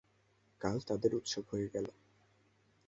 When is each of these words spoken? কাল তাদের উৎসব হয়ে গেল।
কাল 0.61 0.77
তাদের 0.81 1.11
উৎসব 1.15 1.43
হয়ে 1.51 1.67
গেল। 1.73 1.87